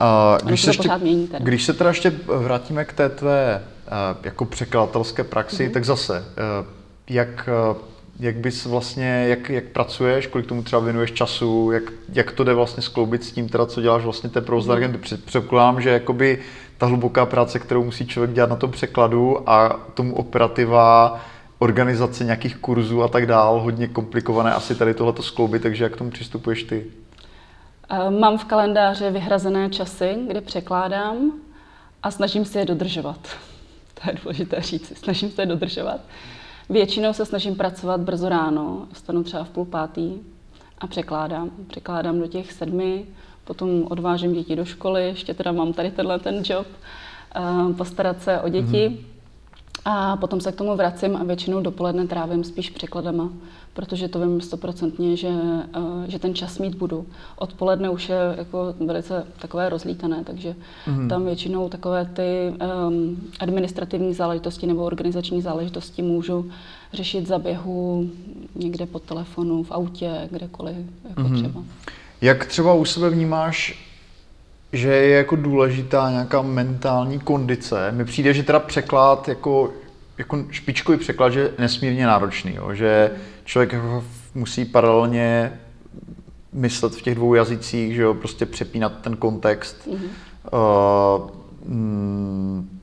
A 0.00 0.38
když, 0.44 0.62
se 0.62 0.70
ještě, 0.70 0.90
mění 0.98 1.26
teda. 1.26 1.44
když 1.44 1.64
se 1.64 1.72
teda 1.72 1.90
ještě 1.90 2.10
vrátíme 2.26 2.84
k 2.84 2.92
té 2.92 3.08
tvé 3.08 3.62
jako 4.22 4.44
překladatelské 4.44 5.24
praxi, 5.24 5.68
uh-huh. 5.68 5.72
tak 5.72 5.84
zase, 5.84 6.24
jak 7.08 7.48
jak 8.20 8.36
bys 8.36 8.66
vlastně, 8.66 9.24
jak, 9.28 9.50
jak 9.50 9.64
pracuješ, 9.64 10.26
kolik 10.26 10.46
tomu 10.46 10.62
třeba 10.62 10.82
věnuješ 10.82 11.12
času, 11.12 11.70
jak, 11.72 11.82
jak 12.12 12.32
to 12.32 12.44
jde 12.44 12.54
vlastně 12.54 12.82
skloubit 12.82 13.24
s 13.24 13.32
tím, 13.32 13.48
teda, 13.48 13.66
co 13.66 13.80
děláš 13.80 14.04
vlastně 14.04 14.30
té 14.30 14.40
provoz 14.40 14.66
mm. 14.66 15.00
Předpokládám, 15.24 15.80
že 15.80 15.90
jakoby 15.90 16.42
ta 16.78 16.86
hluboká 16.86 17.26
práce, 17.26 17.58
kterou 17.58 17.84
musí 17.84 18.06
člověk 18.06 18.32
dělat 18.32 18.50
na 18.50 18.56
tom 18.56 18.70
překladu 18.70 19.50
a 19.50 19.80
tomu 19.94 20.14
operativa, 20.14 21.20
organizace 21.58 22.24
nějakých 22.24 22.56
kurzů 22.56 23.02
a 23.02 23.08
tak 23.08 23.26
dál, 23.26 23.60
hodně 23.60 23.88
komplikované 23.88 24.52
asi 24.52 24.74
tady 24.74 24.94
tohleto 24.94 25.22
skloubit, 25.22 25.62
takže 25.62 25.84
jak 25.84 25.92
k 25.92 25.96
tomu 25.96 26.10
přistupuješ 26.10 26.62
ty? 26.62 26.86
Eh, 27.90 28.10
mám 28.10 28.38
v 28.38 28.44
kalendáři 28.44 29.10
vyhrazené 29.10 29.70
časy, 29.70 30.16
kde 30.28 30.40
překládám 30.40 31.32
a 32.02 32.10
snažím 32.10 32.44
se 32.44 32.58
je 32.58 32.64
dodržovat. 32.64 33.18
To 34.04 34.10
je 34.10 34.16
důležité 34.22 34.60
říct, 34.60 34.98
snažím 34.98 35.30
se 35.30 35.42
je 35.42 35.46
dodržovat. 35.46 36.00
Většinou 36.70 37.12
se 37.12 37.26
snažím 37.26 37.56
pracovat 37.56 38.00
brzo 38.00 38.28
ráno, 38.28 38.86
vstanu 38.92 39.22
třeba 39.22 39.44
v 39.44 39.48
půl 39.50 39.64
pátý 39.64 40.12
a 40.78 40.86
překládám. 40.86 41.50
Překládám 41.66 42.20
do 42.20 42.26
těch 42.26 42.52
sedmi, 42.52 43.06
potom 43.44 43.84
odvážím 43.88 44.32
děti 44.32 44.56
do 44.56 44.64
školy, 44.64 45.04
ještě 45.04 45.34
teda 45.34 45.52
mám 45.52 45.72
tady 45.72 45.90
tenhle 45.90 46.18
ten 46.18 46.42
job, 46.44 46.66
eh, 47.36 47.74
postarat 47.74 48.22
se 48.22 48.40
o 48.40 48.48
děti. 48.48 48.88
Mm-hmm. 48.88 49.09
A 49.84 50.16
potom 50.16 50.40
se 50.40 50.52
k 50.52 50.56
tomu 50.56 50.76
vracím 50.76 51.16
a 51.16 51.24
většinou 51.24 51.60
dopoledne 51.60 52.06
trávím 52.06 52.44
spíš 52.44 52.70
překladama, 52.70 53.30
protože 53.74 54.08
to 54.08 54.20
vím 54.20 54.40
stoprocentně, 54.40 55.16
že, 55.16 55.28
eh, 55.28 56.10
že 56.10 56.18
ten 56.18 56.34
čas 56.34 56.58
mít 56.58 56.74
budu. 56.74 57.06
Odpoledne 57.36 57.90
už 57.90 58.08
je 58.08 58.16
jako 58.38 58.74
velice 58.86 59.26
takové 59.38 59.68
rozlítané, 59.68 60.24
takže 60.24 60.54
mm. 60.86 61.08
tam 61.08 61.24
většinou 61.24 61.68
takové 61.68 62.04
ty 62.04 62.54
um, 62.88 63.16
administrativní 63.40 64.14
záležitosti 64.14 64.66
nebo 64.66 64.84
organizační 64.84 65.42
záležitosti 65.42 66.02
můžu 66.02 66.50
řešit 66.92 67.26
za 67.26 67.38
běhu 67.38 68.10
někde 68.54 68.86
po 68.86 68.98
telefonu, 68.98 69.62
v 69.62 69.72
autě, 69.72 70.28
kdekoliv 70.30 70.76
jako 71.08 71.20
mm. 71.20 71.34
třeba. 71.34 71.62
Jak 72.20 72.46
třeba 72.46 72.74
u 72.74 72.84
sebe 72.84 73.10
vnímáš 73.10 73.89
že 74.72 74.88
je 74.88 75.16
jako 75.16 75.36
důležitá 75.36 76.10
nějaká 76.10 76.42
mentální 76.42 77.18
kondice. 77.18 77.92
Mi 77.92 78.04
přijde, 78.04 78.34
že 78.34 78.42
teda 78.42 78.58
překlad 78.58 79.28
jako, 79.28 79.72
jako 80.18 80.44
špičkový 80.50 80.98
překlad, 80.98 81.30
že 81.30 81.40
je 81.40 81.50
nesmírně 81.58 82.06
náročný, 82.06 82.54
jo? 82.54 82.74
že 82.74 83.10
člověk 83.44 83.72
jako 83.72 84.04
musí 84.34 84.64
paralelně 84.64 85.52
myslet 86.52 86.94
v 86.94 87.02
těch 87.02 87.14
dvou 87.14 87.34
jazycích, 87.34 87.94
že 87.94 88.02
jo, 88.02 88.14
prostě 88.14 88.46
přepínat 88.46 88.92
ten 89.00 89.16
kontext. 89.16 89.88
Mm-hmm. 89.88 90.08
Uh, 90.52 91.30
mm, 91.64 92.80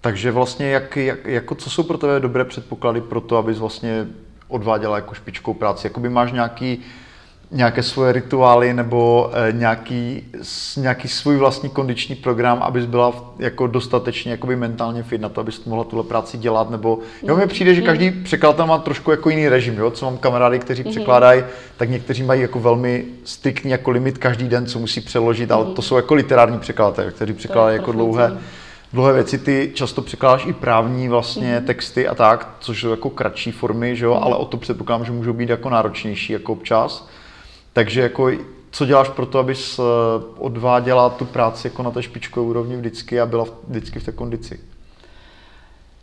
takže 0.00 0.30
vlastně 0.30 0.70
jak, 0.70 0.96
jak, 0.96 1.26
jako 1.26 1.54
co 1.54 1.70
jsou 1.70 1.82
pro 1.82 1.98
tebe 1.98 2.20
dobré 2.20 2.44
předpoklady 2.44 3.00
pro 3.00 3.20
to, 3.20 3.36
abys 3.36 3.58
vlastně 3.58 4.06
odváděla 4.48 4.96
jako 4.96 5.14
špičkou 5.14 5.54
práci? 5.54 5.86
Jakoby 5.86 6.08
máš 6.08 6.32
nějaký 6.32 6.78
uh, 6.78 6.84
nějaké 7.52 7.82
svoje 7.82 8.12
rituály 8.12 8.74
nebo 8.74 9.30
e, 9.34 9.52
nějaký, 9.52 10.24
nějaký 10.76 11.08
svůj 11.08 11.36
vlastní 11.36 11.68
kondiční 11.68 12.14
program, 12.14 12.58
abys 12.62 12.86
byla 12.86 13.32
jako 13.38 13.66
dostatečně 13.66 14.30
jakoby 14.30 14.56
mentálně 14.56 15.02
fit 15.02 15.20
na 15.20 15.28
to, 15.28 15.40
abys 15.40 15.64
mohla 15.64 15.84
tuhle 15.84 16.04
práci 16.04 16.38
dělat, 16.38 16.70
nebo 16.70 16.98
jo, 17.22 17.36
mi 17.36 17.46
přijde, 17.46 17.74
že 17.74 17.80
mm-hmm. 17.80 17.86
každý 17.86 18.10
překladatel 18.10 18.66
má 18.66 18.78
trošku 18.78 19.10
jako 19.10 19.30
jiný 19.30 19.48
režim, 19.48 19.78
jo, 19.78 19.90
co 19.90 20.04
mám 20.04 20.18
kamarády, 20.18 20.58
kteří 20.58 20.84
mm-hmm. 20.84 20.90
překládají, 20.90 21.44
tak 21.76 21.90
někteří 21.90 22.22
mají 22.22 22.40
jako 22.42 22.60
velmi 22.60 23.04
striktní 23.24 23.70
jako 23.70 23.90
limit 23.90 24.18
každý 24.18 24.48
den, 24.48 24.66
co 24.66 24.78
musí 24.78 25.00
přeložit, 25.00 25.52
ale 25.52 25.64
to 25.64 25.82
jsou 25.82 25.96
jako 25.96 26.14
literární 26.14 26.58
překladatelé, 26.58 27.12
kteří 27.12 27.32
překládají 27.32 27.76
jako 27.76 27.92
dlouhé, 27.92 28.38
dlouhé 28.92 29.12
věci. 29.12 29.38
Ty 29.38 29.70
často 29.74 30.02
překládáš 30.02 30.46
i 30.46 30.52
právní 30.52 31.08
vlastně 31.08 31.58
mm-hmm. 31.58 31.64
texty 31.64 32.08
a 32.08 32.14
tak, 32.14 32.56
což 32.60 32.80
jsou 32.80 32.90
jako 32.90 33.10
kratší 33.10 33.52
formy, 33.52 33.96
že 33.96 34.04
jo, 34.04 34.18
ale 34.22 34.36
o 34.36 34.44
to 34.44 34.56
předpokládám, 34.56 35.06
že 35.06 35.12
můžou 35.12 35.32
být 35.32 35.48
jako 35.48 35.70
náročnější 35.70 36.32
jako 36.32 36.52
občas. 36.52 37.08
Takže 37.72 38.00
jako 38.00 38.30
co 38.72 38.86
děláš 38.86 39.08
pro 39.08 39.26
to, 39.26 39.38
abys 39.38 39.78
eh, 39.78 39.82
odváděla 40.38 41.10
tu 41.10 41.24
práci 41.24 41.66
jako 41.66 41.82
na 41.82 41.90
té 41.90 42.02
špičkové 42.02 42.46
úrovni 42.46 42.76
vždycky 42.76 43.20
a 43.20 43.26
byla 43.26 43.46
vždycky 43.68 44.00
v 44.00 44.04
té 44.04 44.12
kondici? 44.12 44.60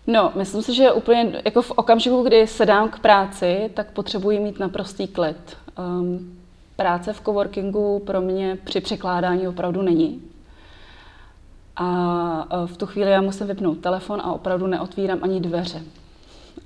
No, 0.07 0.31
myslím 0.35 0.61
si, 0.61 0.73
že 0.73 0.91
úplně 0.91 1.41
jako 1.45 1.61
v 1.61 1.71
okamžiku, 1.71 2.23
kdy 2.23 2.47
sedám 2.47 2.89
k 2.89 2.99
práci, 2.99 3.69
tak 3.73 3.91
potřebuji 3.91 4.39
mít 4.39 4.59
naprostý 4.59 5.07
klid. 5.07 5.57
Um, 5.79 6.37
práce 6.75 7.13
v 7.13 7.21
coworkingu 7.21 7.99
pro 8.05 8.21
mě 8.21 8.57
při 8.63 8.81
překládání 8.81 9.47
opravdu 9.47 9.81
není. 9.81 10.21
A 11.75 12.47
eh, 12.51 12.67
v 12.67 12.77
tu 12.77 12.85
chvíli 12.85 13.11
já 13.11 13.21
musím 13.21 13.47
vypnout 13.47 13.79
telefon 13.79 14.21
a 14.21 14.33
opravdu 14.33 14.67
neotvírám 14.67 15.19
ani 15.21 15.39
dveře. 15.39 15.81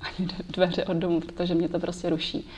Ani 0.00 0.28
dveře 0.48 0.84
od 0.84 0.96
domu, 0.96 1.20
protože 1.20 1.54
mě 1.54 1.68
to 1.68 1.78
prostě 1.78 2.10
ruší 2.10 2.50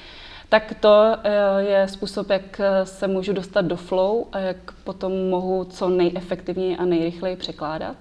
tak 0.48 0.74
to 0.80 1.16
eh, 1.24 1.62
je 1.62 1.88
způsob, 1.88 2.30
jak 2.30 2.60
eh, 2.60 2.86
se 2.86 3.08
můžu 3.08 3.32
dostat 3.32 3.62
do 3.62 3.76
flow 3.76 4.24
a 4.32 4.38
jak 4.38 4.72
potom 4.84 5.28
mohu 5.30 5.64
co 5.64 5.88
nejefektivněji 5.88 6.76
a 6.76 6.84
nejrychleji 6.84 7.36
překládat. 7.36 7.96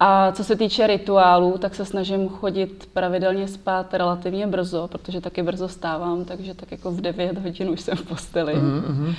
A 0.00 0.32
co 0.32 0.44
se 0.44 0.56
týče 0.56 0.86
rituálů, 0.86 1.58
tak 1.58 1.74
se 1.74 1.84
snažím 1.84 2.28
chodit 2.28 2.88
pravidelně 2.92 3.48
spát 3.48 3.94
relativně 3.94 4.46
brzo, 4.46 4.88
protože 4.88 5.20
taky 5.20 5.42
brzo 5.42 5.68
stávám, 5.68 6.24
takže 6.24 6.54
tak 6.54 6.72
jako 6.72 6.90
v 6.90 7.00
9 7.00 7.38
hodin 7.38 7.70
už 7.70 7.80
jsem 7.80 7.96
v 7.96 8.02
posteli. 8.02 8.54
Mm-hmm. 8.54 9.14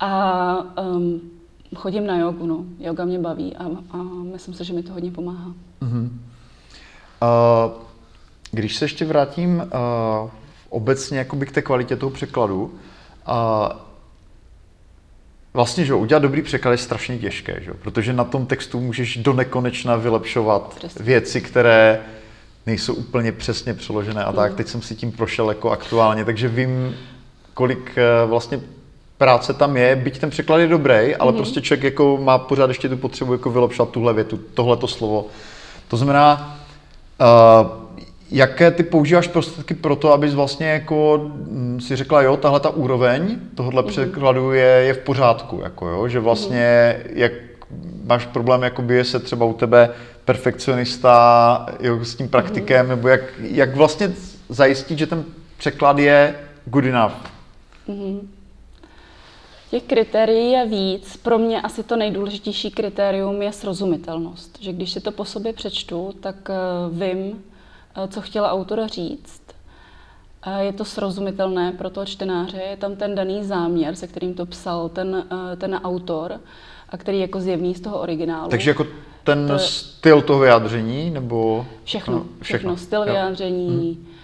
A 0.00 0.56
um, 0.82 1.20
chodím 1.76 2.06
na 2.06 2.18
jogu, 2.18 2.46
no. 2.46 2.64
Yoga 2.78 3.04
mě 3.04 3.18
baví 3.18 3.56
a, 3.56 3.64
a 3.90 3.96
myslím 4.32 4.54
si, 4.54 4.64
že 4.64 4.72
mi 4.72 4.82
to 4.82 4.92
hodně 4.92 5.10
pomáhá. 5.10 5.52
Mm-hmm. 5.82 6.08
Uh, 7.22 7.72
když 8.50 8.76
se 8.76 8.84
ještě 8.84 9.04
vrátím 9.04 9.56
uh, 9.56 10.30
obecně 10.68 11.18
jakoby 11.18 11.46
k 11.46 11.52
té 11.52 11.62
kvalitě 11.62 11.96
toho 11.96 12.10
překladu. 12.10 12.74
A 13.26 13.70
vlastně, 15.54 15.84
že 15.84 15.94
udělat 15.94 16.22
dobrý 16.22 16.42
překlad 16.42 16.72
je 16.72 16.78
strašně 16.78 17.18
těžké, 17.18 17.60
že? 17.60 17.74
protože 17.74 18.12
na 18.12 18.24
tom 18.24 18.46
textu 18.46 18.80
můžeš 18.80 19.16
do 19.16 19.32
nekonečna 19.32 19.96
vylepšovat 19.96 20.74
Přesně. 20.78 21.04
věci, 21.04 21.40
které 21.40 22.00
nejsou 22.66 22.94
úplně 22.94 23.32
přesně 23.32 23.74
přeložené 23.74 24.24
a 24.24 24.32
tak. 24.32 24.50
Mm. 24.50 24.56
Teď 24.56 24.68
jsem 24.68 24.82
si 24.82 24.94
tím 24.94 25.12
prošel 25.12 25.48
jako 25.48 25.70
aktuálně, 25.70 26.24
takže 26.24 26.48
vím, 26.48 26.96
kolik 27.54 27.98
eh, 27.98 28.26
vlastně 28.26 28.60
práce 29.18 29.54
tam 29.54 29.76
je, 29.76 29.96
byť 29.96 30.18
ten 30.18 30.30
překlad 30.30 30.58
je 30.58 30.66
dobrý, 30.66 31.16
ale 31.16 31.32
mm. 31.32 31.38
prostě 31.38 31.60
člověk 31.60 31.84
jako 31.84 32.18
má 32.22 32.38
pořád 32.38 32.68
ještě 32.68 32.88
tu 32.88 32.96
potřebu 32.96 33.32
jako 33.32 33.50
vylepšovat 33.50 33.90
tuhle 33.90 34.14
větu, 34.14 34.36
tohleto 34.54 34.86
slovo. 34.86 35.26
To 35.88 35.96
znamená, 35.96 36.58
uh, 37.20 37.87
Jaké 38.30 38.70
ty 38.70 38.82
používáš 38.82 39.28
prostředky 39.28 39.74
pro 39.74 39.96
to, 39.96 40.12
abys 40.12 40.34
vlastně 40.34 40.66
jako 40.66 41.30
mm, 41.34 41.80
si 41.80 41.96
řekla, 41.96 42.22
jo, 42.22 42.36
tahle 42.36 42.60
ta 42.60 42.70
úroveň 42.70 43.38
tohohle 43.54 43.82
mm-hmm. 43.82 43.86
překladu 43.86 44.52
je, 44.52 44.64
je 44.64 44.94
v 44.94 44.98
pořádku, 44.98 45.60
jako 45.62 45.88
jo, 45.88 46.08
že 46.08 46.20
vlastně 46.20 46.96
mm-hmm. 46.98 47.10
jak 47.14 47.32
máš 48.04 48.26
problém, 48.26 48.62
jakoby 48.62 48.94
je 48.94 49.04
se 49.04 49.18
třeba 49.18 49.46
u 49.46 49.52
tebe 49.52 49.90
perfekcionista 50.24 51.66
jo, 51.80 52.04
s 52.04 52.14
tím 52.14 52.28
praktikem, 52.28 52.86
mm-hmm. 52.86 52.88
nebo 52.88 53.08
jak, 53.08 53.20
jak 53.40 53.76
vlastně 53.76 54.12
zajistit, 54.48 54.98
že 54.98 55.06
ten 55.06 55.24
překlad 55.56 55.98
je 55.98 56.34
good 56.64 56.84
enough? 56.84 57.14
Mm-hmm. 57.88 58.20
Těch 59.70 59.82
kritérií 59.82 60.52
je 60.52 60.66
víc. 60.66 61.16
Pro 61.16 61.38
mě 61.38 61.60
asi 61.60 61.82
to 61.82 61.96
nejdůležitější 61.96 62.70
kritérium 62.70 63.42
je 63.42 63.52
srozumitelnost. 63.52 64.58
Že 64.60 64.72
když 64.72 64.92
si 64.92 65.00
to 65.00 65.12
po 65.12 65.24
sobě 65.24 65.52
přečtu, 65.52 66.14
tak 66.20 66.48
uh, 66.48 66.98
vím, 66.98 67.32
Eh, 67.32 67.57
co 68.06 68.20
chtěla 68.20 68.52
autora 68.52 68.86
říct. 68.86 69.42
Je 70.60 70.72
to 70.72 70.84
srozumitelné 70.84 71.72
pro 71.72 71.90
toho 71.90 72.06
čtenáře, 72.06 72.56
je 72.56 72.76
tam 72.76 72.96
ten 72.96 73.14
daný 73.14 73.44
záměr, 73.44 73.94
se 73.94 74.06
kterým 74.06 74.34
to 74.34 74.46
psal 74.46 74.88
ten, 74.88 75.26
eh, 75.52 75.56
ten 75.56 75.74
autor, 75.74 76.40
a 76.88 76.96
který 76.96 77.20
jako 77.20 77.40
zjevný 77.40 77.74
z 77.74 77.80
toho 77.80 77.98
originálu. 77.98 78.48
Takže 78.48 78.70
jako 78.70 78.86
ten 79.24 79.48
to, 79.48 79.58
styl 79.58 80.22
toho 80.22 80.40
vyjádření, 80.40 81.10
nebo... 81.10 81.66
Všechno, 81.84 82.14
no, 82.14 82.20
všechno. 82.20 82.42
všechno. 82.42 82.76
Styl 82.76 83.00
jo. 83.00 83.04
vyjádření, 83.04 83.68
hmm. 83.68 84.17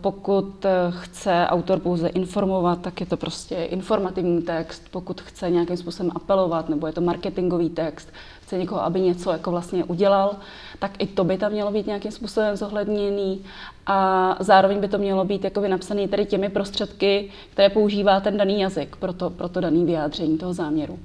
Pokud 0.00 0.66
chce 0.90 1.46
autor 1.48 1.80
pouze 1.80 2.08
informovat, 2.08 2.80
tak 2.80 3.00
je 3.00 3.06
to 3.06 3.16
prostě 3.16 3.54
informativní 3.54 4.42
text. 4.42 4.82
Pokud 4.90 5.20
chce 5.20 5.50
nějakým 5.50 5.76
způsobem 5.76 6.12
apelovat, 6.14 6.68
nebo 6.68 6.86
je 6.86 6.92
to 6.92 7.00
marketingový 7.00 7.70
text, 7.70 8.08
chce 8.42 8.58
někoho, 8.58 8.84
aby 8.84 9.00
něco 9.00 9.32
jako 9.32 9.50
vlastně 9.50 9.84
udělal, 9.84 10.36
tak 10.78 11.02
i 11.02 11.06
to 11.06 11.24
by 11.24 11.38
tam 11.38 11.52
mělo 11.52 11.70
být 11.70 11.86
nějakým 11.86 12.12
způsobem 12.12 12.56
zohledněný 12.56 13.44
a 13.86 14.36
zároveň 14.40 14.80
by 14.80 14.88
to 14.88 14.98
mělo 14.98 15.24
být 15.24 15.44
jako 15.44 15.68
napsané 15.68 16.08
tady 16.08 16.26
těmi 16.26 16.48
prostředky, 16.48 17.30
které 17.50 17.68
používá 17.68 18.20
ten 18.20 18.36
daný 18.36 18.60
jazyk 18.60 18.96
pro 18.96 19.12
to, 19.12 19.30
pro 19.30 19.48
to 19.48 19.60
daný 19.60 19.84
vyjádření 19.84 20.38
toho 20.38 20.52
záměru. 20.54 20.98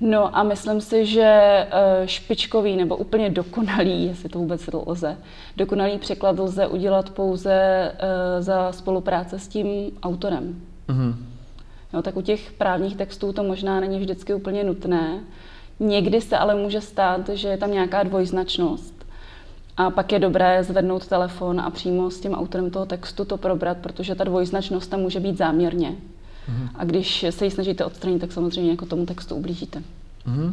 No 0.00 0.36
a 0.36 0.42
myslím 0.42 0.80
si, 0.80 1.06
že 1.06 1.22
eh, 1.22 1.68
špičkový 2.04 2.76
nebo 2.76 2.96
úplně 2.96 3.30
dokonalý, 3.30 4.06
jestli 4.06 4.28
to 4.28 4.38
vůbec 4.38 4.68
lze, 4.86 5.16
dokonalý 5.56 5.98
překlad 5.98 6.38
lze 6.38 6.66
udělat 6.66 7.10
pouze 7.10 7.52
eh, 7.54 8.42
za 8.42 8.72
spolupráce 8.72 9.38
s 9.38 9.48
tím 9.48 9.92
autorem. 10.02 10.60
Mm-hmm. 10.88 11.14
No, 11.92 12.02
tak 12.02 12.16
u 12.16 12.22
těch 12.22 12.52
právních 12.52 12.96
textů 12.96 13.32
to 13.32 13.42
možná 13.42 13.80
není 13.80 13.98
vždycky 13.98 14.34
úplně 14.34 14.64
nutné, 14.64 15.20
Někdy 15.80 16.20
se 16.20 16.38
ale 16.38 16.54
může 16.54 16.80
stát, 16.80 17.28
že 17.28 17.48
je 17.48 17.56
tam 17.56 17.72
nějaká 17.72 18.02
dvojznačnost 18.02 19.06
A 19.76 19.90
pak 19.90 20.12
je 20.12 20.18
dobré 20.18 20.64
zvednout 20.64 21.06
telefon 21.06 21.60
a 21.60 21.70
přímo 21.70 22.10
s 22.10 22.20
tím 22.20 22.34
autorem 22.34 22.70
toho 22.70 22.86
textu 22.86 23.24
to 23.24 23.36
probrat, 23.36 23.76
protože 23.78 24.14
ta 24.14 24.24
dvojznačnost 24.24 24.90
tam 24.90 25.00
může 25.00 25.20
být 25.20 25.38
záměrně. 25.38 25.96
Mm-hmm. 26.48 26.68
A 26.74 26.84
když 26.84 27.26
se 27.30 27.44
ji 27.44 27.50
snažíte 27.50 27.84
odstranit, 27.84 28.18
tak 28.18 28.32
samozřejmě 28.32 28.70
jako 28.70 28.86
tomu 28.86 29.06
textu 29.06 29.34
ublížíte. 29.34 29.82
Mm-hmm. 30.26 30.52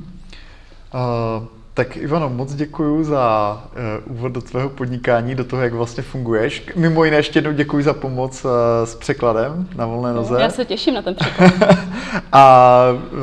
Uh... 0.94 1.48
Tak 1.76 1.98
Ivano, 1.98 2.30
moc 2.30 2.54
děkuji 2.56 3.04
za 3.04 3.64
uh, 4.06 4.16
úvod 4.16 4.32
do 4.32 4.42
tvého 4.42 4.70
podnikání, 4.70 5.36
do 5.36 5.44
toho, 5.44 5.62
jak 5.62 5.74
vlastně 5.74 6.04
funguješ. 6.04 6.64
Mimo 6.76 7.04
jiné 7.04 7.18
ještě 7.18 7.38
jednou 7.38 7.52
děkuji 7.52 7.84
za 7.84 7.94
pomoc 7.94 8.46
uh, 8.46 8.52
s 8.84 8.96
překladem 8.96 9.68
na 9.76 9.86
volné 9.86 10.14
noze. 10.14 10.42
Já 10.42 10.50
se 10.50 10.66
těším 10.66 10.94
na 10.94 11.02
ten 11.02 11.16
překlad. 11.16 11.52
a 12.32 12.80
uh, 12.92 13.20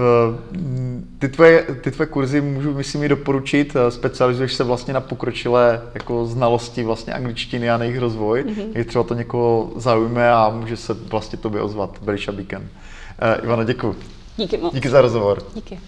ty, 1.20 1.28
tvoje, 1.28 1.62
ty 1.80 1.90
tvoje 1.90 2.06
kurzy 2.06 2.40
můžu, 2.40 2.74
myslím, 2.74 3.02
i 3.02 3.08
doporučit. 3.08 3.76
Specializuješ 3.88 4.54
se 4.54 4.64
vlastně 4.64 4.94
na 4.94 5.00
pokročilé 5.00 5.82
jako 5.94 6.26
znalosti 6.26 6.84
vlastně 6.84 7.12
angličtiny 7.12 7.70
a 7.70 7.78
na 7.78 7.84
jejich 7.84 7.98
rozvoj. 7.98 8.42
Mm-hmm. 8.42 8.70
Je 8.74 8.84
třeba 8.84 9.04
to 9.04 9.14
někoho 9.14 9.72
zaujme 9.76 10.32
a 10.32 10.50
může 10.50 10.76
se 10.76 10.94
vlastně 10.94 11.38
tobě 11.38 11.62
ozvat. 11.62 11.98
Berisha 12.02 12.32
Beacon. 12.32 12.62
Uh, 12.62 13.44
Ivano, 13.44 13.64
děkuji. 13.64 13.96
Díky 14.36 14.58
moc. 14.58 14.74
Díky 14.74 14.88
za 14.88 15.00
rozhovor. 15.00 15.42
Díky. 15.54 15.78